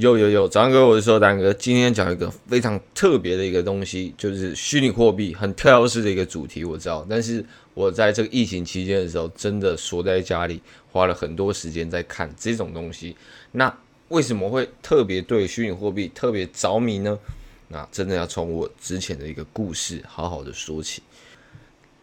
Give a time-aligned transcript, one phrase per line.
[0.00, 7.06] 有有有，早上哥，我是说丹哥，今天讲一个非常特别的一个东西，就是虚拟货币，很跳跃式的一个主题，我知道。
[7.06, 13.14] 但是我在这个疫情期间的时候，真的锁在家里，花了很多时间在看这种东西。
[13.52, 13.70] 那
[14.08, 17.18] 为什么会特别对虚拟货币特别着迷呢？
[17.68, 21.02] 那真的要从我之前的一个故事好好的说起。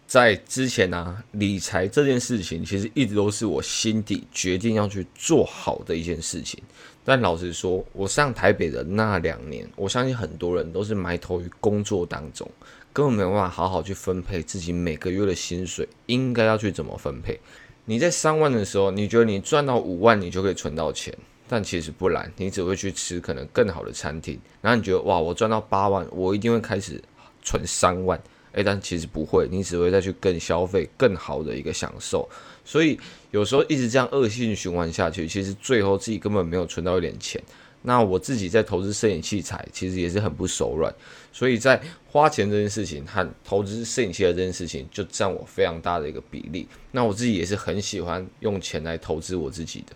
[0.06, 6.62] 在之前呢、啊，理财这件事情其实一直都是我心底决定要去做好的一件事情。
[7.10, 12.46] 但老实说，我上台北的那两年，我相信很多人都是埋头于工作当中，
[12.92, 17.40] 根本没有办法好好去分配自己每个月的薪水应该要去怎么分配。
[17.86, 24.38] 你在三万的时候，你觉得你赚到五万，你就可以存到钱，但其实不然，你只会去吃可能更好的餐厅。
[24.60, 27.02] 然后你觉得哇，我赚到八万，我一定会开始
[27.42, 28.22] 存三万。
[28.52, 32.28] 诶，但其实不会，你只会再去更消费更好的一个享受，
[32.68, 33.00] 所以
[33.32, 37.42] 有时候一直这样恶性循环下去，其实最后自己根本没有存到一点钱。
[37.84, 40.94] 那我自己在投资摄影器材，其实也是很不手软，
[41.32, 46.68] 所以在花钱这件事情和投资摄影器材这件事情，就占我非常大的一个比例。
[46.92, 49.96] 那我自己也是很喜欢用钱来投资我自己的，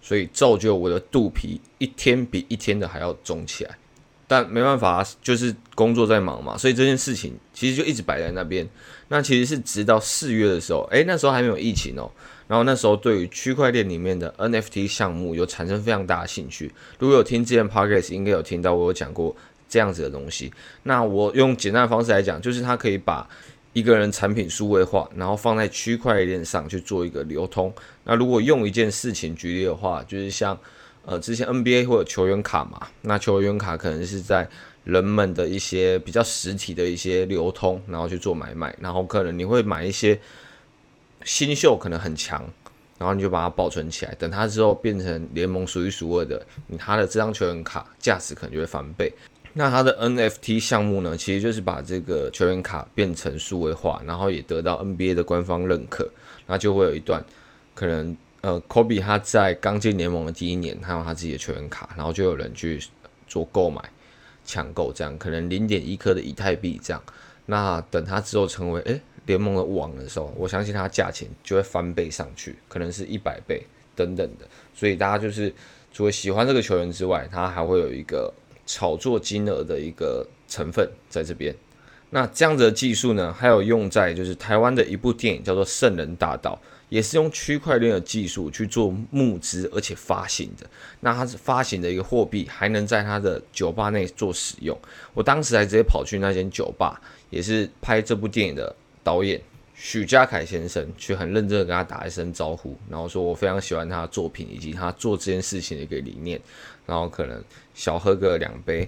[0.00, 3.76] 所以造就我的肚皮一天比一天的还要肿起来。
[4.32, 8.66] 但没办法，就是工作在忙嘛，所以这件事情其实就一直摆在那边。
[9.08, 12.10] 那其实是直到四月的时候，诶，那时候还没有疫情哦。
[12.48, 16.72] 然后那时候对于区块链里面的 NFT 项目有产生非常大的兴趣。
[16.98, 19.36] 如果有听之前 Podcast，应该有听到我有讲过
[19.68, 20.50] 这样子的东西。
[20.84, 23.28] 那我用简单的方式来讲，就是它可以把
[23.74, 27.70] 一个人产品数位化，然后放在区块链上去做一个流通。
[28.04, 30.58] 那如果用一件事情举例的话，就是像。
[31.04, 32.86] 呃，之前 NBA 会有球员卡嘛？
[33.00, 34.48] 那球员卡可能是在
[34.84, 40.20] 人们的一些比较实体的一些流通，然后去做买卖，然后可能你会买一些
[41.24, 42.48] 新秀，可能很强，
[42.98, 46.46] 然后你就把它保存起来，等它之后变成联盟数一数二的，
[46.78, 49.12] 他的这张球员卡价值可能就会翻倍。
[49.54, 56.08] 那它的 NFT 项目呢，其实就是把这个球员卡变成数位化，然后也得到 NBA 的官方认可，
[56.46, 57.24] 那就会有一段
[57.74, 58.16] 可能。
[58.42, 62.82] 呃，科比他在刚进联盟的第一年，他有他自己的球员卡，然后就有人去
[63.28, 63.80] 做购买、
[64.44, 67.00] 抢购，这样可能零点一颗的以太币这样。
[67.46, 73.64] 那等他之后成为诶联盟的王的时候，我相信他价钱就会翻倍上去，可能是一百倍
[73.94, 74.48] 等等的。
[74.74, 75.54] 所以大家就是
[75.92, 78.34] 除了喜欢这个球员之外，他还会有一个
[78.66, 81.54] 炒作金额的一个成分在这边。
[82.10, 86.60] 那这样子的技术呢，还有用在就是台湾的一部电影叫做《圣人大道》。
[86.92, 90.66] 也是用区块链的技术去做募资，而且发行的。
[91.00, 94.78] 那它是发行的一个货币，还能在它的酒吧内做使用。
[95.14, 99.40] 我当时还直接跑去那间酒吧，也是拍这部电影的导演
[99.74, 106.38] 许家凯先生，去很认真的跟他打一声招呼，然后说我非常喜欢他的作品以及他做这件事情的一个理念，
[106.84, 107.42] 然后可能
[107.72, 108.86] 小喝个两杯。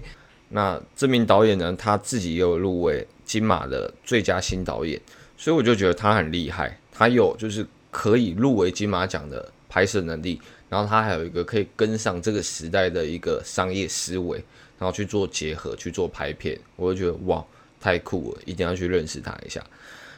[0.49, 5.01] 那这名导演呢，他自己也有入围金马的最佳新导演，
[5.35, 7.65] 所以我就觉得他很厉害，他有就是。
[7.95, 14.35] 可以入围金马奖的拍摄能力，然后他还有一个可以跟上这个时代的一个商业思维，
[14.77, 17.41] 然后去做结合去做拍片，我就觉得哇，
[17.79, 19.63] 太酷了，一定要去认识他一下。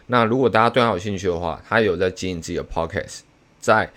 [0.08, 3.20] 那如果大家对他有兴趣的话，他有在经营自己的 podcast，
[3.60, 3.88] 在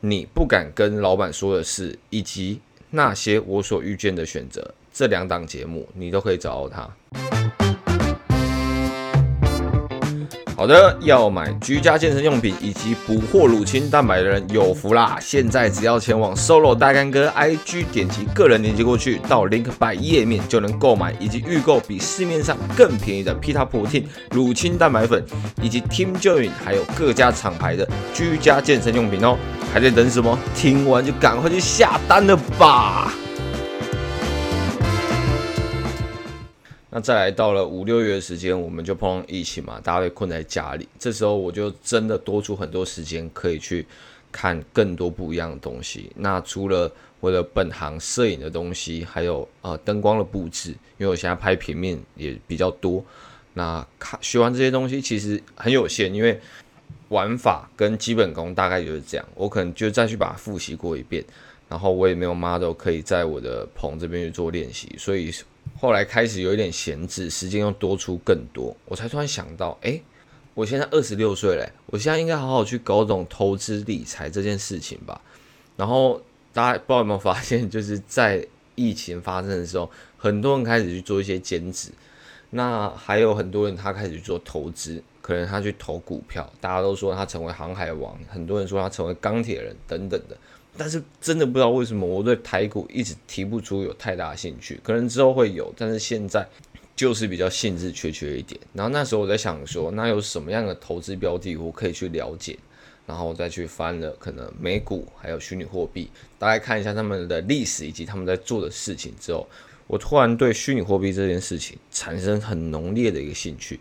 [0.00, 7.69] 你不敢跟老板说的事，以及那些我所遇见的选择这两档节目，你都可以找到他。
[10.60, 15.16] 好的，要买居家健身用品以及补货乳清蛋白的人有福啦！
[15.18, 25.24] 现在只要前往 Solo 大干哥 IG 点击个人链接过去，到 Link by 页面就能购买以及预购比市面上更便宜的 Pita Protein 乳清蛋白粉，
[25.62, 29.38] 以及 Team Join 还有各家厂牌的居家健身用品哦！
[29.72, 30.38] 还在等什么？
[30.54, 33.10] 听完就赶快去下单了吧！
[36.90, 40.88] 那再来到了五六月的时间，我们就碰到疫情嘛，大家被困在家里。
[40.98, 43.86] 这时候我就真的多出很多时间，可以去
[44.32, 46.10] 看更多不一样的东西。
[46.16, 46.90] 那除了
[47.20, 53.04] 我的本行摄影的东西，还有呃灯光的布置，因为我现在拍平面也比较多。
[53.54, 56.40] 那看学完这些东西其实很有限，因为
[57.08, 59.24] 玩法跟基本功大概就是这样。
[59.36, 61.24] 我可能就再去把它复习过一遍。
[61.68, 65.32] 然后我也没有 model 可以在我的棚这边去做练习，所以
[65.76, 70.00] 后来开始有一点闲置，时间又多出更多，我才突然想到，哎，
[70.54, 75.20] 我现在二十六岁嘞，我现在应该好好去搞懂投资理财这件事情吧。
[75.76, 76.20] 然后
[76.52, 81.90] 大家不知道有没有发现，就是在疫情发生的时候，很多人开始去做一些兼职，
[82.50, 90.36] 那还有很多人他开始去做投资，可能他去投股票，大家都说他成为航海王，很多人说他成为钢铁人等等的。
[90.76, 96.44] 但是真的不知道为什么我对台股一直提不出有太大兴趣，可能之后会有，但是现在
[96.96, 98.60] 就是比较兴致缺缺一点。
[98.72, 102.58] 然后那时候我在想说，那有什么样的投资标的我可以去了解，
[103.06, 106.10] 然后再去翻了可能美股还有虚拟货币，
[106.40, 109.46] 大概看一下他们的历史以及他们在做的事情之后，
[109.86, 113.78] 我突然对虚拟货币这件事情产生很浓烈的一个兴趣，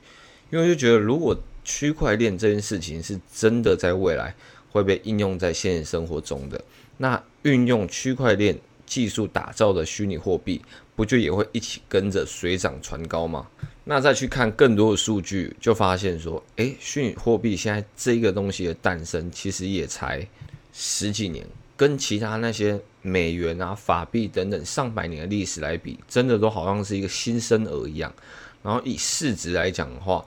[0.50, 4.34] 因为就觉得如果区块链这件事情是真的在未来
[4.72, 6.60] 会被应用在现实生活中的。
[6.98, 10.62] 那运用区块链技术打造的虚拟货币，
[10.96, 13.48] 不就也会一起跟着水涨船高吗？
[13.84, 20.28] 那再去看更多的数据，就发现说，诶，虚拟货币现在这个东西的诞生，其实也才
[20.74, 21.45] 十几年，
[21.78, 28.13] 跟其他那些美元啊、法币等等上百年的历史来比，真的都好像是一个新生儿一样。
[28.61, 30.23] 然后以市值来讲的话，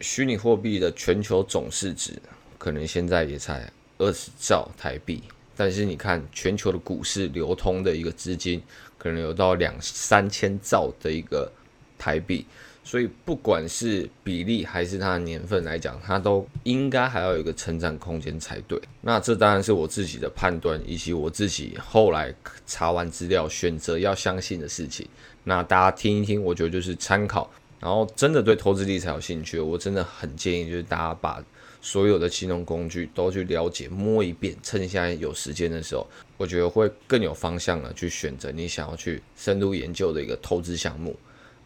[0.00, 2.20] 虚拟货币的全球总市值，
[2.58, 5.22] 可能现在也才二十兆台币。
[5.54, 8.62] 但是你看，全球的股市流通的一个资金，
[8.96, 11.50] 可能有到两三千兆的一个
[11.98, 12.46] 台币，
[12.82, 18.80] 所以不管是比例还是它的年份来讲，它都应该还要有一个成长空间才对。
[19.02, 22.34] 那这当然是我自己的判断，以及我自己后来
[22.66, 25.06] 查完资料选择要相信的事情。
[25.44, 27.50] 那大家听一听，我觉得就是参考。
[27.82, 31.44] 然后真的对投资理财有兴趣，我真的很建议就是大家把。
[31.84, 36.06] 所有的金融工具都去了解摸一遍，趁现在有时间的时候，
[36.36, 41.16] 我觉得会更有方向的去选择你想要去深入研究的一个投资项目。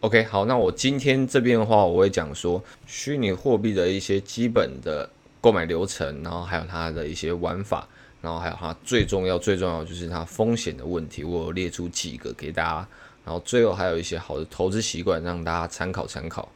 [0.00, 5.06] OK，好，那我今天这边的话，我会讲说虚拟货币的一些基本的
[5.42, 7.86] 购买流程，然后还有它的一些玩法，
[8.20, 12.88] 然后还有它最重要最重要就是它风险的问题，我有列出几个给大家，
[13.24, 16.48] 然后最后还有一些好的投资习惯让大家参考参考。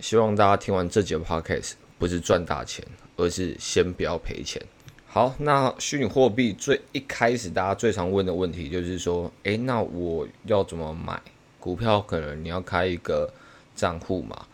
[0.00, 2.84] 希望大家听完这节 Podcast 不是赚大钱。
[3.18, 4.62] 而是先不要赔钱。
[5.06, 11.18] 好，那虚拟货币最一开始大家最常问的问题就是说，诶，那我要怎么买
[11.58, 11.98] 股票？
[12.02, 13.32] 可能你要开一个
[13.74, 14.46] 账户嘛。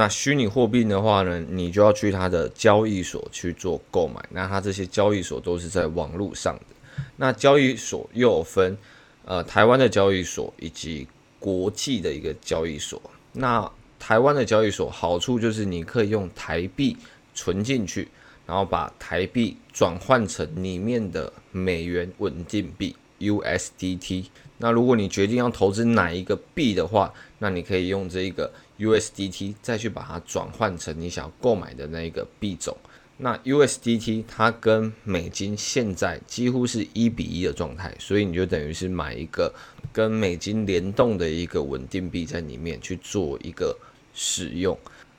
[0.00, 4.18] 那虚拟货币的话呢，你就要去它的交易所去做购买。
[4.30, 7.02] 那它这些交易所都是在网络上的。
[7.16, 8.78] 那交易所又有分，
[9.26, 11.06] 呃，台湾的交易所以及
[11.38, 12.98] 国际的一个交易所。
[13.34, 16.96] 那台湾的交易所好处就是你可以用台币。
[17.32, 18.08] 存进去，
[18.44, 24.26] 然后把台币转换成里面的美元稳定币 USDT。
[24.58, 32.76] 那如果你决定要投资哪一个币的话，那你可以用这个 USDT 再去把它转换成你想要购买的那一个币种。
[33.18, 39.54] 那 USDT 它跟美金现在几乎是一比一的状态，所以你就等于是买一个
[39.92, 43.76] 跟美金联动的一个稳定币在里面去做一个
[44.14, 44.76] 使用。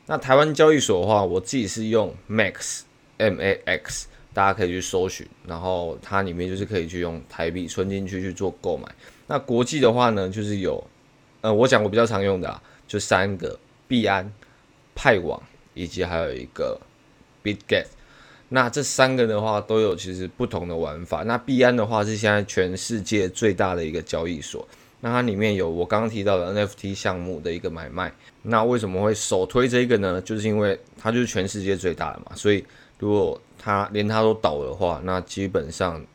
[0.08, 2.82] 那台湾交易所的话，我自己是用 Max
[3.18, 8.88] M A X，大家可以去搜寻，然后它里面就是可以去用台币存进去去做购买。
[9.28, 10.84] 那国际的话呢，就是有，
[11.42, 13.58] 呃，我讲我比较常用的啊，就三个
[13.88, 14.30] 币安、
[14.94, 15.42] 派网
[15.74, 16.78] 以及还有一个
[17.42, 17.86] BitGet。
[18.50, 21.24] 那这三个的话都有其实不同的玩法。
[21.24, 24.68] 那币安的话是现在全世界最大的一个交易所。
[25.00, 30.22] 那它里面有我刚刚提到的 NFT 项目的一个买卖，那为什么会首推这个呢？
[30.22, 32.62] 就是因为它就是全世界最大的嘛，所以
[33.00, 36.06] 如果它连它都倒的话，那基本上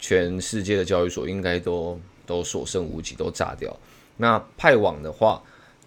[0.00, 3.74] 全世界的交易所应该都都所剩无几，都炸掉。
[4.16, 5.40] 那派网的话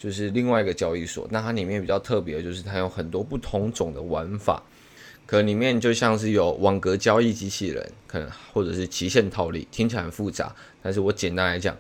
[0.04, 4.62] 就是另外一个交易所，那它里面比较特别的就是它有很多不同种的玩法，
[5.26, 11.74] 可能里面就像是有网格交易机器人，可能或者是极限套利，听起来很复杂，但是我简单来讲。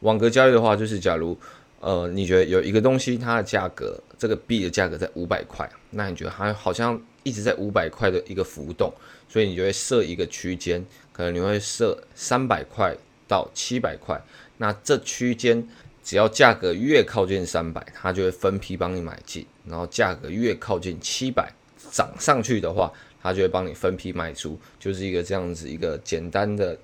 [0.00, 1.34] 网格交易的话，就是假如，
[1.80, 8.92] 呃，你觉得有一个东西，它的价格，这个币的价格在五百块，那你觉得它好像一直在五百块的一个浮动，
[9.26, 10.84] 所以你就会设一个区间，
[11.14, 12.94] 可能你会设三百块
[13.26, 14.20] 到七百块，
[14.58, 15.66] 那这区间
[16.10, 21.48] 只要价格越靠近三百，它就会分批帮你买进，然后价格越靠近七百
[21.92, 26.76] 涨上去的话，它就会帮你分批卖出，就是一个这样子一个简单的，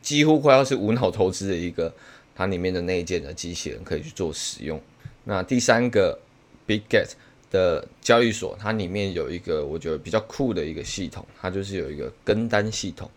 [0.00, 1.92] 几乎快要是无脑投资的一个。
[2.34, 4.80] 它里面的内建的机器人可以去做使用。
[5.24, 6.18] 那第三个
[6.66, 7.10] Big Get
[7.50, 13.10] 的交易所，它里面有一个我觉得比较酷的一个系统，它就是有一个跟单系统。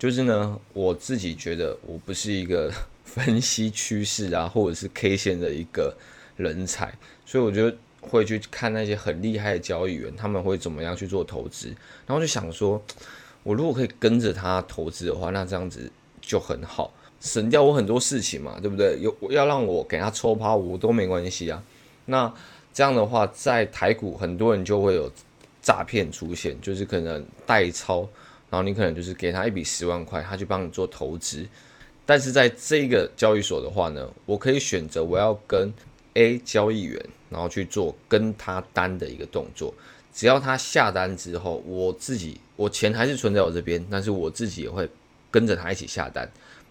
[0.00, 2.72] 就是呢，我自己觉得我不是一个
[3.06, 5.96] 分析趋势啊，或者是 K 线的一个
[6.36, 6.92] 人才，
[7.24, 7.72] 所以我就
[8.02, 11.68] 会去看那些很厉害的交易员，他们会怎么样去做投资，
[12.06, 12.82] 然后就想说，
[13.42, 18.98] 我如果可以跟着他投资的话，那这样子就很好，省掉我很多事情嘛，对不对？
[19.00, 21.62] 有要让我给他抽趴，我都没关系啊。
[22.04, 22.30] 那
[22.74, 25.10] 这样的话，在台股很多人就会有
[25.62, 28.00] 诈骗出现，就是可能代操，
[28.50, 31.46] 然后你可能就是给他一笔十万块，他去帮你做投资。
[32.06, 35.70] 但是在这个交易所的话呢，我可以选择我要跟
[36.14, 39.74] A 交易员，然后去做跟他单的一个动作。
[40.14, 44.88] 只要他下单之后，我自己我钱还是存在我这边，但是我自己也会
[45.30, 46.26] 跟着他一起下单。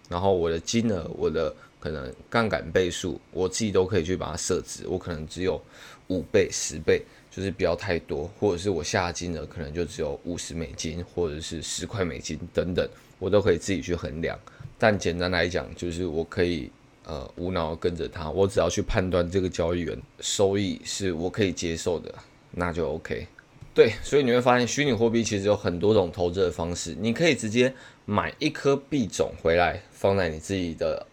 [0.08, 4.84] 然后我的金额，我的可能杠杆倍数，我自己都可以去把它设置。
[4.88, 5.60] 我可能只有
[6.08, 12.88] 五倍、十倍，就是不要太多，或者是我下的金额可能就只有五十美金，或者是十块美金等等，
[13.18, 14.36] 我都可以自己去衡量。
[14.78, 16.70] 但简单来讲，就是我可以
[17.04, 22.14] 呃无脑跟着他，我只要去判断这个交易员收益是我可以接受的，
[22.50, 23.26] 那就 OK。
[23.72, 27.72] 对，所以你会发现虚拟货币其实有很多种投资的方式，你可以直接
[28.04, 31.06] 买一颗币种回来放在你自己的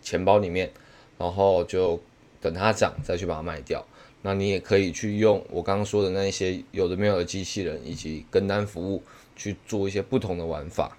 [0.00, 0.70] 钱包里面，
[1.18, 2.00] 然后就
[2.40, 3.84] 等它涨再去把它卖掉。
[4.22, 9.02] 那你也可以去用我刚刚说的那些有的没有的机器人以及跟单服务
[9.36, 10.96] 去做一些不同的玩法。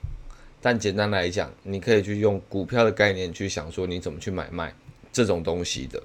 [0.67, 4.75] 但简单来讲，你可以去用股票的概念去想说你怎么去买卖
[5.13, 6.03] 这种东西的。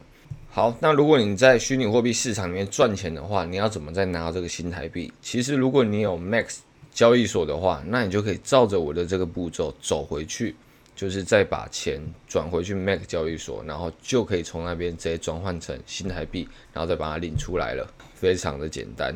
[0.48, 5.12] 好，那如果你在虚拟货币市场里面赚钱的话，你要怎么再拿到这个新台币？
[5.20, 6.58] 其实如果你有 Max
[6.94, 10.54] 交易所的话，那你就可以照着我的这个步骤走回去，
[10.94, 19.12] 就是再把钱转回去 Max 交易所，然后就可以从那边直接转换成新台币，然后再把它领出来了，非常的简单。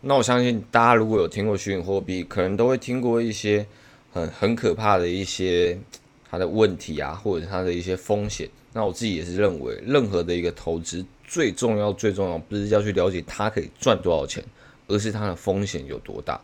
[0.00, 3.66] 那我相信大家如果有听过虚拟货币，可能都会听过一些。
[4.12, 5.78] 很很可怕的一些
[6.30, 8.48] 它的问题啊，或者它的一些风险。
[8.72, 14.44] 那我自己也是认为，任何的一个投资最重要、最重要不是要去了解它可以赚多少钱，
[14.86, 16.40] 而是它的风险有多大。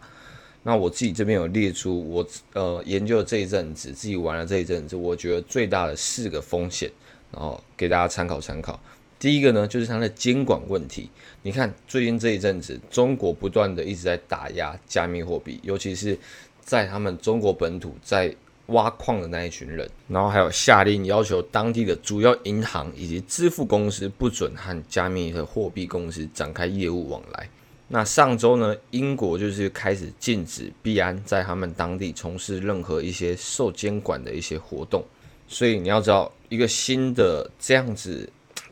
[0.62, 6.90] 那我自己这边有列出我呃研究这一阵子，自己玩了这一阵子，我觉得最大的四个风险，
[7.30, 8.80] 然后给大家参考参考。
[9.18, 11.10] 第一个呢，就是它的监管问题。
[11.42, 16.18] 你看最近这一阵子，中国不断的一直在打压加密货币，尤其是。
[16.64, 18.34] 在他们中国本土在
[18.68, 27.46] 挖矿的那一群人，然后还有下令要求当地的主要银行以及支付公司不准和加密的货币公司展开业务往来。
[27.88, 35.04] 那上周呢，英国就是开始禁止币安在他们当地从事任何一些受监管的一些活动。
[35.46, 38.26] 所以你要知道，一个新的这样子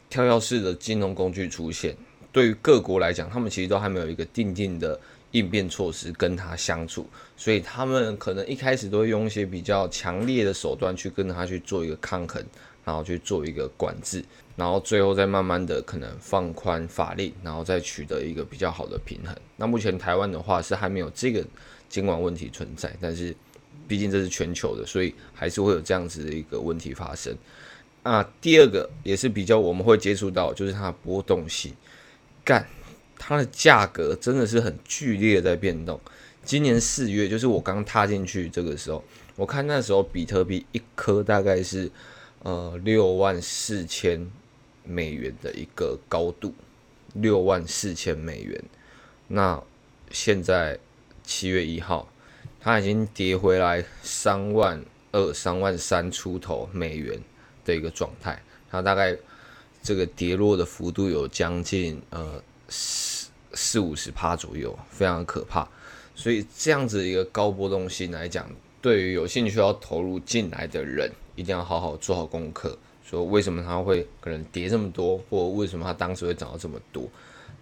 [0.09, 1.95] 跳跃式的金融工具出现，
[2.33, 4.99] 对于各国来讲，他们其实都还没有一个定定的。
[5.33, 12.43] 应变措施跟他相处，所以他们可能一开始都会用一些比较强烈的手段去跟他去做一个抗衡，
[12.85, 14.25] 然后去做一个管制，
[14.57, 19.35] 然后最后再慢慢的可能放宽法令，然后再取得一个比较好的平衡。
[19.57, 21.45] 那目前台湾的话是还没有这个
[21.89, 23.35] 监管问题存在，但是
[23.89, 27.35] 毕竟这是全球的，所以还是会有这样子的一个问题发生。
[28.03, 31.73] 啊，第二个也是比较我们会接触到，就是它的波动性，
[32.45, 32.67] 干。
[33.25, 36.01] 它的价格真的是很剧烈在变动。
[36.45, 39.05] 今年四月，就是我刚踏进去这个时候，
[39.37, 41.89] 我看那时候比特币一颗大概是
[42.41, 44.29] 呃六万四千
[44.83, 46.53] 美元的一个高度，
[47.15, 48.61] 六万四千美元。
[49.29, 49.63] 那
[50.11, 50.77] 现在
[51.23, 52.09] 七月一号，
[52.61, 57.23] 它已经跌回来三万二、三万三出头美元
[57.65, 58.43] 的一个状态。
[58.69, 59.17] 它大概
[59.81, 62.43] 这个跌落的幅度有将近呃。
[63.55, 65.67] 四五十趴左右，非常可怕。
[66.15, 68.49] 所以这样子一个高波动性来讲，
[68.81, 72.77] 对于有兴趣要投入进来的人，一定要好好做好功课。
[73.05, 77.09] 说为什么它会可能跌这么多，或为什么它当时会涨到这么多？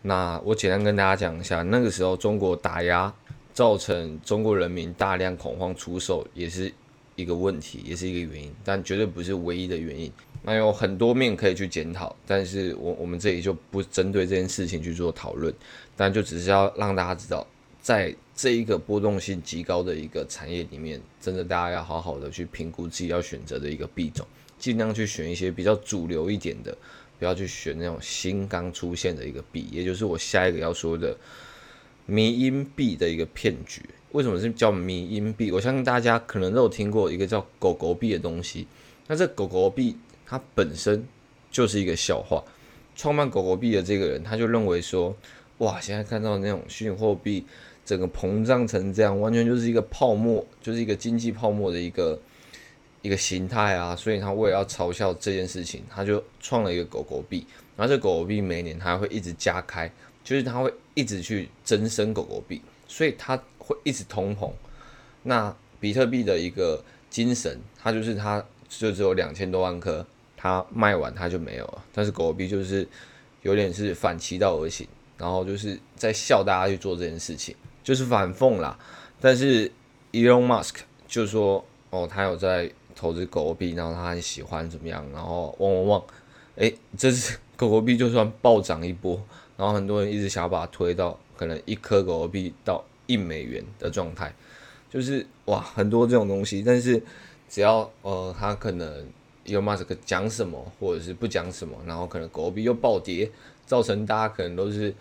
[0.03, 3.13] 那我简单跟大家讲一下，那个时候中国打压，
[3.53, 6.73] 造成中国人民大量恐慌出售，也是
[7.17, 10.11] 一个问题，也是一个原因，但绝对不是唯一的原因。
[10.43, 15.53] 那有很多面可以去检讨，但是我我们这里就不针对这件事情去做讨论，
[15.95, 17.47] 但就只是要让大家知道，
[17.83, 24.27] 在这一个波动性极高的一个产业里面，真的大家要好好的去评估自己要选择的一个币种，
[24.59, 26.75] 尽量去选一些比较主流一点的，
[27.19, 31.15] 不要去选那种新刚出现的一个币，也就是我下一个要说的
[32.07, 33.83] 迷因币的一个骗局。
[34.13, 35.53] 为什么是叫迷因币？
[35.53, 38.67] 我相信大家可能都有听过一个叫狗狗币的东西，
[39.07, 39.97] 那这狗狗币。
[40.31, 41.05] 它本身
[41.51, 42.41] 就是一个笑话。
[42.95, 45.17] 创办狗狗币的这个人，他就认为说，
[45.59, 47.45] 哇，现在看到那种虚拟货币
[47.85, 52.21] 整个膨胀成这样，完全就是一个泡沫，就是一个经济泡沫的一个
[53.03, 53.97] 一个形态啊。
[53.97, 57.45] 所以他为了要嘲笑这件事情，他就创了一个狗狗币，
[57.77, 59.91] 然后这狗狗币每年它会一直加开，
[60.23, 64.53] 就是它会一直去增生狗狗币，所以它会一直通膨。
[65.23, 70.07] 那比特币的一个精神，它就是它就只有两千多万颗，
[70.41, 71.85] 它卖完它就没有了。
[71.93, 72.89] 但是狗狗币就是
[73.43, 77.55] 有点是反其道而行，然后就是在笑大家去做这件事情，
[77.85, 78.79] 就是反讽啦。
[79.21, 79.71] 但是
[80.13, 86.03] Elon Musk 就说哦，他有在投资狗狗币，然后他很喜欢怎么样，然后汪汪汪，
[86.57, 89.23] 诶，这次狗狗币就算暴涨一波，
[89.59, 94.35] 然后很多人一直想要把它推到可能一颗狗狗币到一美元的状态。
[94.89, 97.01] 就是哇，很多这种东西，但是
[97.49, 99.07] 只要呃，他可能
[99.53, 103.31] 有马斯克讲什么，或者是不讲什么，然后可能狗币又暴跌，
[103.67, 104.95] 造成大家可能都是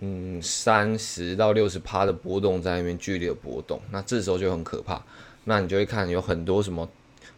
[0.00, 5.02] 嗯三十到六十趴的波动在那边剧烈的波动，那这时候就很可怕。
[5.44, 6.88] 那你就会看有很多什么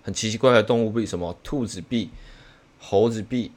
[0.02, 2.11] 很奇奇怪怪的动物币，什么兔子币、
[2.78, 3.50] 猴子币。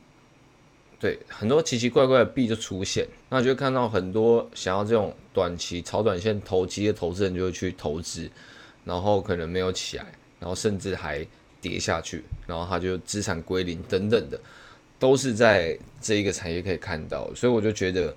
[1.00, 8.28] 对，很多奇奇怪怪的币就出现，那就会看到很多想要这种短期炒短线投机的投资人就会去投资，
[8.84, 10.06] 然后可能没有起来，
[10.40, 11.24] 然后甚至还
[11.68, 14.40] 跌下去，然后他就资产归零等等的，
[14.98, 17.30] 都是在这一个产业可以看到。
[17.36, 18.16] 所以我就觉得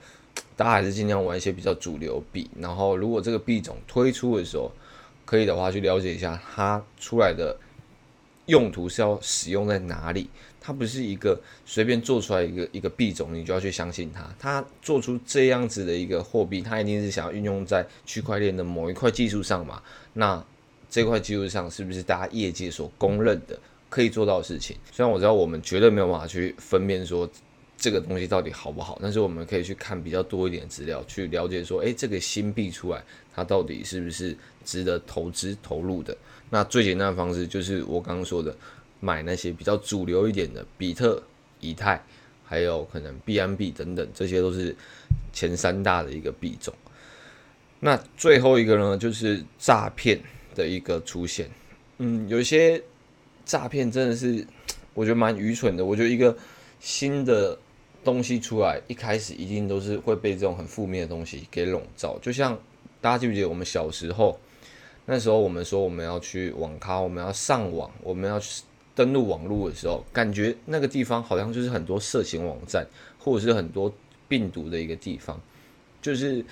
[0.57, 4.71] 大家还是尽量玩一些比较主流币，然后如果这个币种推出的时候
[5.25, 7.57] 可以的话，去了解一下它出来的
[8.47, 10.29] 用途是要使用在哪里。
[10.63, 14.23] 它不是一个随便做出来一个一个币种，你就要去相信它。
[14.39, 19.83] 它做出这样子的一个货币，它一定是想要运用在区块链的某一块技术上嘛？
[20.13, 20.45] 那
[20.91, 24.77] 这块技术上是不是大家业界所公认的可以做到的事情？
[24.93, 27.27] 虽然我知道我们绝对没有办法去分辨说
[27.79, 33.03] 这个东西到底好不好，但是我们可以去看比较多一点资料，去了解说，诶，这个新币出来，
[33.35, 36.15] 它到底是不是值得投资投入的？
[36.51, 38.55] 那最简单的方式就是我刚刚说的。
[39.03, 41.23] 买那些比较主流一点的比特、
[41.59, 42.05] 以太，
[42.45, 44.77] 还有可能 B M B 等等，这些都是
[45.33, 46.75] 前三大的一个币种。
[47.79, 50.21] 那最后一个呢，就是诈骗
[50.55, 51.49] 的一个出现。
[51.99, 52.83] 嗯，有一些
[53.45, 54.47] 诈骗真的是
[54.95, 55.85] 我觉得蛮愚蠢的。
[55.85, 56.37] 我觉得一个
[56.79, 57.59] 新的
[58.05, 62.19] 东西出来，一开始一定都是会被这种很负面的东西给笼罩。
[62.21, 62.59] 就像
[63.01, 64.39] 大家记不记得我们小时候
[65.07, 68.41] 那时候，我们说我们要去网咖，我们要上网，我们要。
[68.93, 72.87] 登录网络的时候，感觉那个地方好像就是很多色情网站，
[73.19, 73.91] 或者是很多
[74.29, 75.41] 病毒的一个地方。
[76.03, 76.45] 就是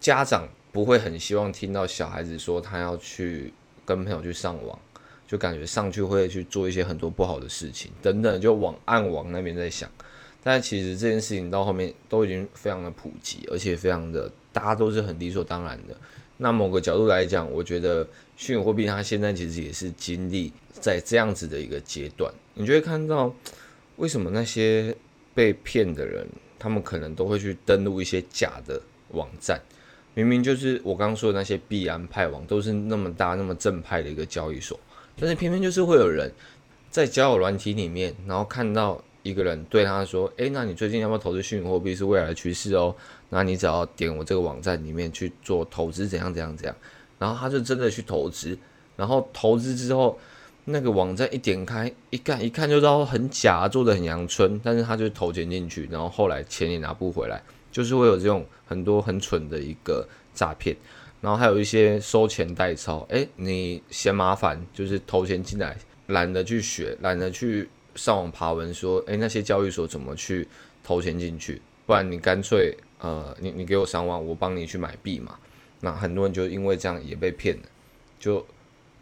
[0.00, 3.50] 家长不会很希望听到小孩子说他要去
[3.86, 4.78] 跟朋友去上网，
[5.26, 9.90] 就感觉上去会去做一些很多不好的事情等等，就往暗网那边在想。
[10.44, 15.96] 但其实这件事情到后面都已经非常的普及，而且非常的大家都是很理所当然的。
[16.36, 22.30] 那某个角度来讲，我觉得虚拟货币它现在其实也是经历在这样子的一个阶段。
[22.52, 23.34] 你就会看到，
[23.96, 24.94] 为什么那些
[25.34, 26.26] 被骗的人，
[26.58, 28.78] 他们可能都会去登录一些假的
[29.12, 29.58] 网站，
[30.16, 34.76] 明明就是我刚刚说的那些币安派网，都是那么大、那么正派的一个交易所，
[35.20, 36.32] 但是偏偏就是会有人
[36.90, 39.00] 在交友软体里面，然后看到。
[39.22, 41.92] 一个人对他说：“诶，那你最近要不要投资虚拟货币？
[41.92, 42.94] 是未来的趋势哦。
[43.30, 46.76] 那你只要点我这个网站里面去做投资，怎样怎样怎样。
[47.18, 48.56] 然后他就真的去投资，
[48.94, 50.16] 然后投资之后，
[50.66, 54.60] 那个网站一点开一看，一看就知道很假，做的很阳春。
[54.62, 57.42] 但是他就投钱进去，然后后来钱也拿不回来，
[57.76, 60.74] 就是会有这种很多很蠢的一个诈骗。
[61.20, 70.46] 然后还有一些收钱代操，诶，你嫌麻烦，就是投钱进来，懒得去学，懒得去。”上网爬文说，诶，那些交易所怎么去
[70.84, 71.60] 投钱进去？
[71.86, 75.38] 不然你干脆，呃，你你给我三万，我帮你去买币嘛。
[75.80, 77.62] 那很多人就因为这样也被骗了。
[78.20, 78.46] 就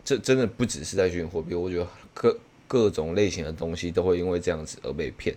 [0.04, 5.34] 这真的不只是在虚拟货币，我觉得各各种类型的东西都会因为这样子而被骗。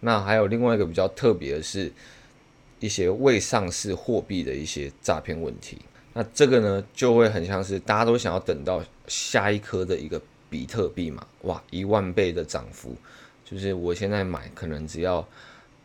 [0.00, 1.92] 那还有另外一个比较特别的是，
[2.80, 5.78] 一些未上市货币的一些诈骗问题。
[6.12, 10.20] 那这个呢，就会很像是大家都想要等到下一颗的一个。
[10.48, 12.94] 比特币嘛，哇，一万倍的涨幅，
[13.44, 15.26] 就是我现在买可能只要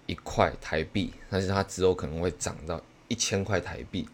[0.05, 4.07] 一块台币，但是它之后可能会涨到一千块台币，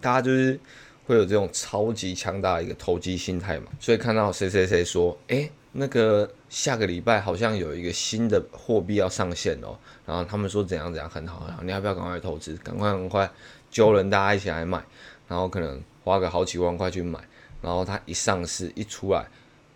[0.00, 0.58] 大家就是
[1.06, 12.56] 会有这种超级强大的一个投机心态嘛，所以看到谁谁谁说，诶，那个下个礼拜好像有一个新的货币要上线哦，然后他们说怎样怎样很好很好，你要不要赶快投资？
[12.56, 13.30] 赶快赶快
[13.70, 14.82] 揪人大家一起来买，
[15.28, 17.18] 然后可能花个好几万块去买，
[17.62, 19.26] 然后它一上市一出来。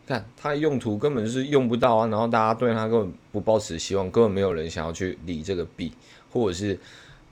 [0.04, 5.92] 看它的用途根本就是用不到啊，然后大家对它根本不抱持希望，根本没有人想要去理这个币，
[6.32, 6.76] 或者是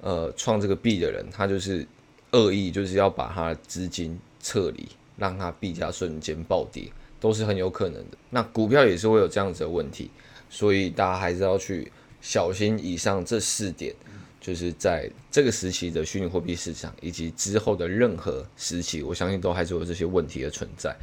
[0.00, 1.84] 呃创这个币的人，他就是
[2.30, 6.88] 恶意，就是要把他的资金撤离，让他币价瞬间暴跌，
[7.20, 8.16] 都是很有可能的。
[8.30, 10.10] 那股票也是会有这样子的问题，
[10.48, 13.94] 所以大家还是要去小心以上这四点，
[14.40, 20.96] 就是在这个时期的虚拟货币市场以及之后的任何时期，我相信都还是有这些问题的存在。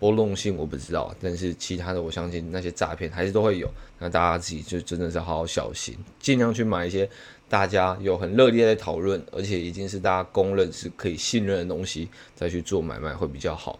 [0.00, 3.70] 波动性我不知道，但是其他的我相信那些诈骗还是都会有。
[4.00, 7.08] 那大家自己就真的是好好小心，尽量去买一些
[7.48, 13.78] 大家有很热烈的讨论，而且已经是大家公认是可以信任的东西，再去做买卖会比较好。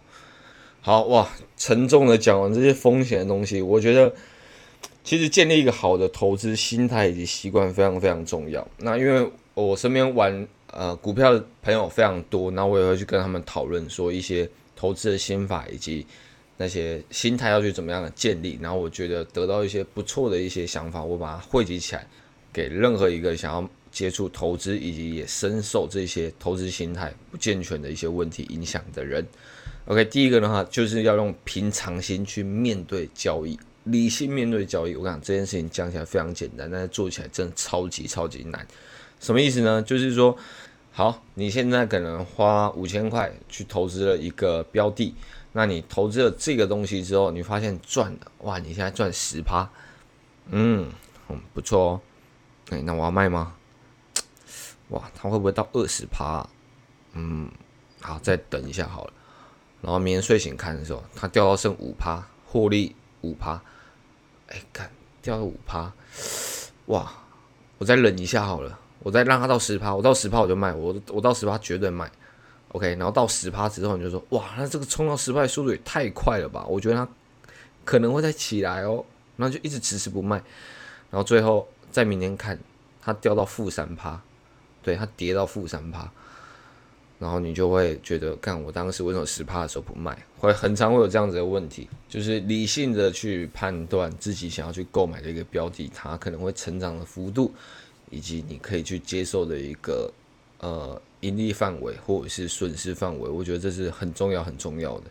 [0.85, 4.13] 好哇，沉重的讲完这些风险的东西，我觉得
[5.03, 8.67] 其实建立一个好的投资心态以及习惯非常非常重要。
[8.77, 14.47] 那因为我身边玩呃股票的朋友非常多，那我也会去跟他们讨论说一些。
[14.77, 16.05] 投资的心法以及
[16.57, 22.05] 那些心态要去怎么样的建立，然后我觉得得到一些不错的一些想法，我把它汇集起来，
[22.51, 29.25] 给任何一个想要接触投资以及也深受这些投资心态不健全的一些问题影响的人。
[29.85, 34.95] OK，第一个的话就是要用平常心去面对交易，理性面对交易。
[34.95, 38.67] 我讲这件事情讲起来非常简单，但是做起来真的超级超级难。
[39.19, 39.81] 什么意思呢？
[39.81, 40.37] 就是说。
[40.97, 45.13] 好，你现在可能花五千块去投资了一个标的，
[45.51, 49.69] 那你投资了这个东西之后，你发现赚了，哇，你现在赚十趴，
[50.51, 50.89] 嗯，
[51.27, 52.01] 嗯，不错哦，
[52.69, 53.57] 哎，那我要卖吗？
[54.87, 56.47] 哇，它会不会到二十趴？
[57.11, 57.51] 嗯，
[57.99, 59.13] 好，再等一下好了，
[59.85, 63.61] 然后明天睡醒看的时候，它掉到剩五趴，获利五趴，
[64.47, 64.89] 哎，看
[65.21, 65.93] 掉了五趴，
[66.87, 67.11] 哇，
[67.77, 68.79] 我再忍一下好了。
[69.03, 72.11] 我再让它到十趴，我到十趴我就卖，我我到十趴绝对卖
[72.69, 72.95] ，OK。
[72.95, 76.65] 然后到十趴之后你就说，哇，那这个冲到十趴的速度也太快了吧？
[76.67, 77.07] 我觉得它
[77.83, 79.05] 可能会再起来哦，
[79.37, 80.37] 然后就一直迟迟不卖，
[81.11, 82.57] 然后最后在明天看
[82.99, 84.19] 它掉到负三趴，
[84.81, 86.11] 对，它跌到负三趴，
[87.19, 90.17] 然后你就会觉得，干我当时为什么十趴的时候不卖？
[90.37, 97.51] 会很常会有这样子的问题，就是理性的去判断自己想要去购买的一个标的，它可能会成长的幅度。
[98.11, 100.09] 以及你可以去接受的一个
[100.59, 105.05] 呃盈利范围或者是损失范围，我觉得这是很重要很重要的。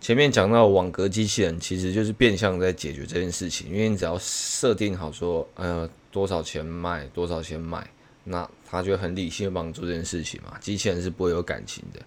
[0.00, 7.88] 前面讲到网格机器人，其实就是变相在解决这件事情，因为你只要设定好说呃多少钱卖多少钱买，
[8.28, 10.56] 那他就很理性的帮你做这件事情嘛。
[10.60, 12.00] 机器人是不会有感情的。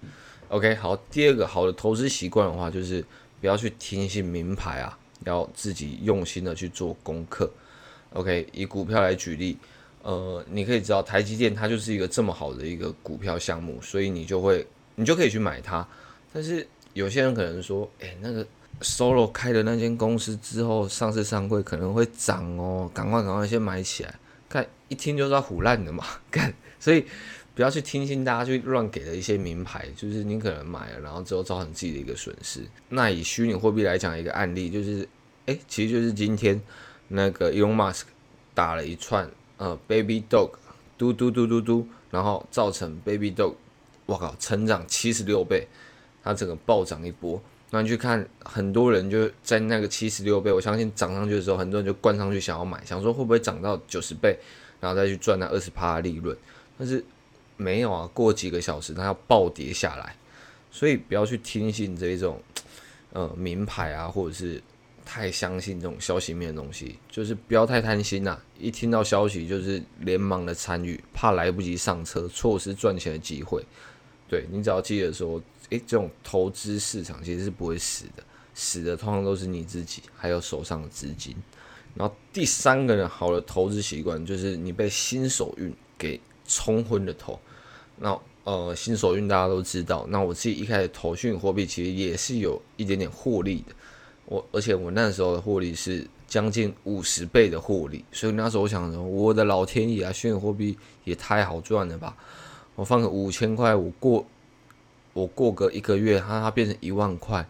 [0.50, 3.04] OK，好，第二个好的投资习惯的话，就是
[3.40, 7.50] 不要去听信名牌啊，要自己用心的去做功课。
[8.14, 9.58] OK，以股票来举例。
[10.04, 15.88] 呃，你可以知道台积电它就是一个这么好的一个股票项目，所以你就会你就可以去买它。
[16.34, 18.44] 但是有些人可能说，哎、那个
[18.82, 24.16] Solo 开的那间公司之后上市上柜可能会涨哦，赶快赶快先买起来。
[24.92, 27.06] 一听就知道唬烂的嘛， 干，所以
[27.56, 32.60] 不要去听信大家去乱给的一些名牌，就是你可能买了，然后之后造成自己的一个损失。
[32.90, 35.08] 那以虚拟货币来讲，一个案例就是，
[35.46, 36.62] 哎、其实就是今天
[37.08, 38.04] 那个 Elon Musk
[38.54, 39.30] 打了一串。
[39.58, 40.50] 呃，Baby Dog，
[40.98, 43.54] 嘟嘟嘟嘟嘟，然后造成 Baby Dog，
[44.08, 45.68] 我靠，成长七十六倍，
[46.24, 47.40] 它整个暴涨一波。
[47.70, 54.36] 那你去看，很多人就在那个七十六倍，我相信涨上去的时候，很多人就灌上去想要买，想说会不会涨到九十倍，
[54.82, 56.38] 然后再去赚那二十趴的利润。
[56.78, 57.02] 但是
[57.56, 60.13] 没有啊，过几个小时它要暴跌下来，
[60.70, 62.41] 所以不要去听信这一种
[63.13, 64.62] 呃名牌啊，或者是。
[65.04, 73.65] 太相信这种消息面的东西，就是不要太贪心呐、一听到消息就是连忙的参与，怕来不及上车，错失赚钱的机会。
[74.30, 75.41] 对，你只要记得说，
[75.72, 81.36] 诶，这种投资市场其实是不会死的，死的通常都是你自己还有手上的资金。
[81.96, 87.40] 然后第三个呢，好的投资习惯就是你被新手运给冲昏了头。
[87.98, 93.76] 那呃，新手运大家都知道，那我自己一开始投虚拟货币，其实也是有一点点获利的。
[94.26, 102.16] 我而且我那时候的获利是将近五十倍的获利，所以那时候我想说，我的老天爷啊，虚拟货币也太好赚了吧！
[102.76, 104.26] 我放个五千块，我过
[105.14, 107.46] 我过个一个月，它它变成一万块，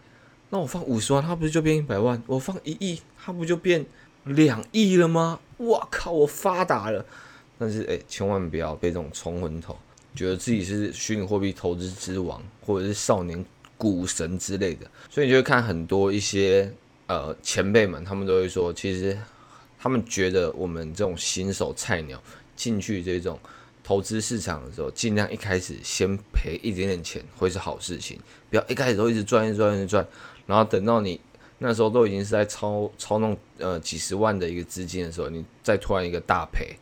[0.50, 2.20] 那我放五十万，它不是就变一百万？
[2.26, 3.86] 我放一亿，它不就变
[4.24, 5.40] 两亿了吗？
[5.58, 7.04] 哇靠，我发达了！
[7.58, 9.76] 但是哎，千万不要被这种冲昏头，
[10.14, 13.44] 觉得自己是虚拟货币投资之王，或者是少年。
[13.78, 16.72] 股神之类的，所以你就会看很多一些
[17.08, 19.18] 呃前辈们，他们都会说，其实
[19.76, 22.22] 他们觉得我们这种新手菜鸟
[22.54, 23.36] 进去这种
[23.82, 30.06] 投资市场的时候，尽量一开始先赔一点点钱会是好事情，不要一开始都一直赚一直赚一直赚，
[30.46, 31.20] 然后等到你
[31.64, 36.74] 那时候都已经是在操操弄呃几十万的一个资金的时候，你再突然一个大赔，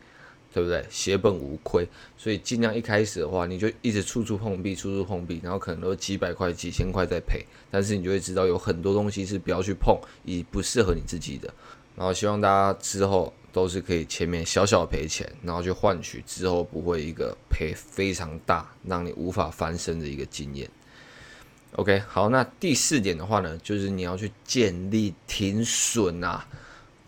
[0.51, 0.83] 对不对？
[0.89, 11.53] 血本无亏，所以尽量一开始的话，你就一直处处碰壁，处处碰壁，然后可能都几百块、几千块在赔，但是你就会知道有很多东西是不要去碰，以不适合你自己的。
[11.95, 20.67] 然后希望大家之后都是可以前面小小赔钱，然后去换取之后不会一个赔非常大，让你无法翻身的一个经验。
[21.77, 26.45] OK，好，那第四点的话呢，就是你要去建立停损啊。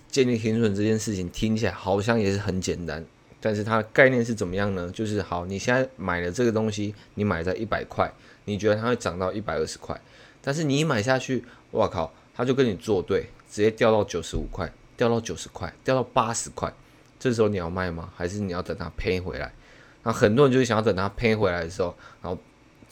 [0.10, 3.04] 建立停损这件事情听起来好像也是很简单。
[3.42, 4.90] 但是它的概念是怎么样呢？
[4.94, 8.10] 就是好，你现在买了这个东西，你买在一百块，
[8.46, 10.00] 你觉得它会涨到一百二十块，
[10.42, 16.74] 但是你一买下去，哇靠，它就跟你作对，直接掉到九十五块，掉到九十块，掉到八十块，
[17.20, 18.10] 这时候你要卖吗？
[18.16, 19.52] 还是你要等它赔回来？
[20.04, 22.40] 那很多人就是想要等它赔回来的时候，然后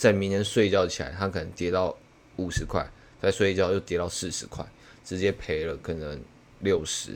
[0.02, 1.96] 在明天睡觉起来，它可能跌到
[2.38, 2.84] 五十块，
[3.22, 4.66] 再睡一觉又跌到四十块，
[5.06, 6.20] 直接赔了可能
[6.62, 7.16] 六十，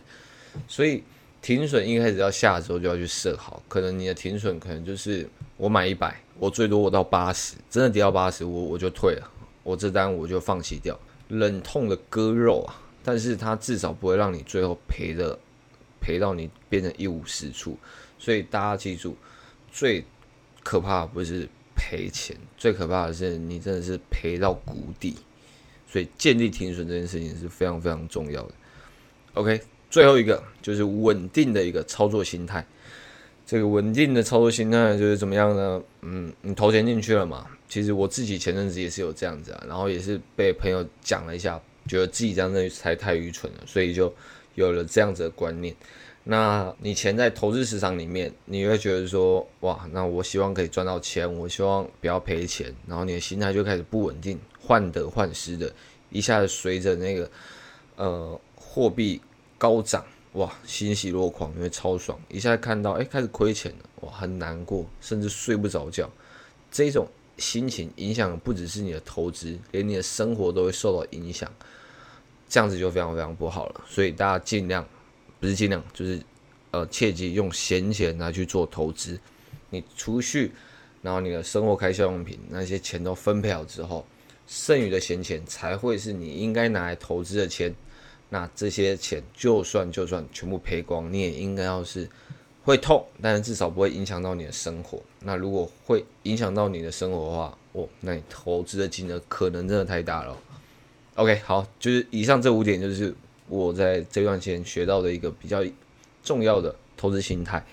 [0.68, 1.02] 所以。
[1.42, 15.38] 停损一开始要下周就要去设好，可能你的停损可能就是我买一百，我最多我到八十，真的跌到八十，我我就退了，我这单我就放弃掉，忍痛的割肉啊，但是它至少不会让你最后赔的
[16.02, 17.78] 赔到你变成一无是处，
[18.18, 19.16] 所以大家记住，
[19.72, 20.04] 最
[20.64, 21.48] 可怕的不是
[21.88, 25.16] 赔钱，最可怕的是你真的是赔到谷底，
[25.88, 28.54] 所以建立停损这件事情是非常非常重要的
[29.36, 29.62] ，OK。
[29.92, 32.66] 最后一个就是稳定的一个操作心态。
[33.46, 35.84] 这个稳定的操作心态就是怎么样呢？
[36.02, 37.46] 嗯，你投钱进去了嘛？
[37.70, 44.12] 其实我自己前阵子也是有这样子啊，然后也是被朋友讲了一下，觉得自己这样子才太愚蠢了，所以就
[44.56, 45.74] 有了这样子的观念。
[46.26, 55.74] 那你钱在投资市场里面，你会觉得说，哇，那我希望可以赚到钱，我希望不要赔钱，然后你的心态就开始不稳定，患得患失的，
[56.10, 57.32] 一下子随着那个
[57.96, 59.22] 呃货币。
[59.58, 66.12] 高涨哇，欣喜若狂，因为超爽，一下看到哎开始亏钱了哇，很难过，甚至睡不着觉。
[66.70, 67.08] 这种
[67.38, 71.50] 心情影响不只是你的投资，连你的生活都会受到影响。
[72.50, 73.86] 这样子就非常非常不好了。
[73.88, 74.86] 所以大家尽量
[75.46, 76.20] 不是尽量，就是
[76.72, 79.20] 呃切记用闲钱来去做投资。
[79.70, 80.52] 你储蓄，
[81.04, 84.04] 然后你的生活开销用品那些钱都分配好之后，
[84.48, 87.72] 剩余的闲钱才会是你应该拿来投资的钱。
[88.28, 92.10] 那这些钱就算就算全部赔光，你也应该要是
[92.64, 95.00] 会痛，但是至少不会影响到你的生活。
[95.20, 100.36] 那如果会影响到你的生活的话，哦，那你投资的金额可能真的太大了。
[101.14, 103.16] OK，好，就是以上这五点就是
[103.48, 105.64] 我在这段时间学到的一个比较
[106.24, 107.64] 重要的投资心态。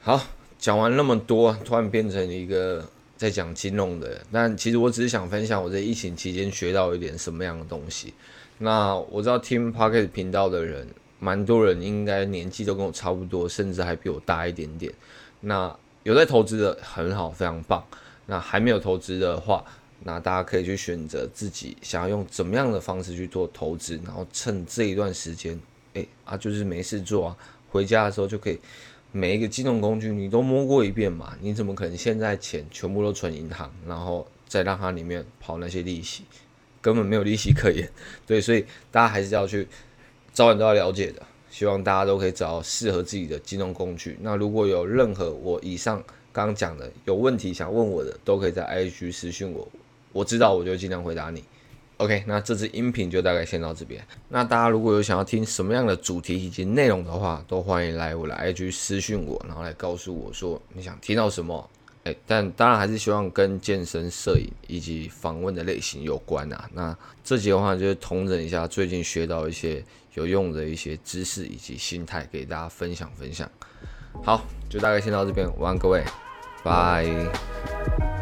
[0.00, 0.20] 好，
[0.58, 8.12] 讲完那么多，突然变成一个在讲金融的，但其实我只是想分享我在疫情期间学到一点什么样的东西。
[8.58, 10.86] 那我知道听 Pocket 频道的人，
[11.18, 14.92] 蛮多人应该年纪都跟我差不多，甚至还比我大一点点。
[15.40, 17.84] 那有在投资的很好，非常棒。
[18.26, 19.64] 那还没有投资的话，
[20.04, 25.58] 那大家可以去选择自己想要用怎么样的方式去做投资，然后趁这一段时间，
[25.94, 27.36] 哎啊，就是没事做啊，
[27.70, 28.58] 回家的时候就可以
[29.10, 31.34] 每一个金融工具你都摸过一遍嘛。
[31.40, 36.24] 你怎么可能现在钱全部都存银行，然后再让它里面跑那些利息？
[36.80, 37.90] 根本没有利息可言，
[38.26, 39.66] 对，所以大家还是要去
[40.34, 41.22] 早晚都要了解的。
[41.50, 44.18] 希望大家都可以找到适合自己的金融工具。
[44.20, 49.68] 那如果有任何我以上刚讲的有问题想问我的，都可以在 IG 私讯我，
[50.14, 51.44] 我知道我就尽量回答你。
[51.98, 54.02] OK，那这支音频就大概先到这边。
[54.28, 61.68] 那大家如果有想要听什么样的主题以及内容的话，都欢迎来我的 IG 私讯我，然后来告诉我说你想听到什么。
[62.02, 66.68] 哎，但当然还是希望跟健身、摄影以及访问的类型有关啊。
[66.74, 69.82] 那这集的话，就是统整一下最近学到一些
[70.14, 73.50] 有用的一些知识以及心态，给大家分享分享。
[74.22, 76.04] 好，就大概先到这边，晚安各位，
[76.62, 78.13] 拜。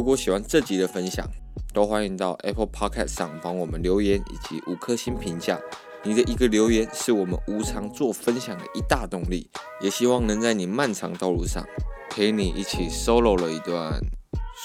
[0.00, 1.28] 如果喜欢这集的分享，
[1.74, 5.60] 都欢迎到 Apple Podcast 上帮我们留言以及五颗星评价。
[6.02, 9.50] 你的一个留言是我们无偿做分享的一大动力，
[9.82, 11.62] 也希望能在你漫长道路上
[12.08, 14.00] 陪你一起 solo 了一段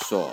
[0.07, 0.25] 爽。